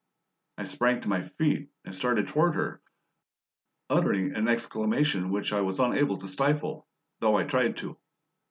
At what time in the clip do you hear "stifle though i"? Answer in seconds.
6.27-7.43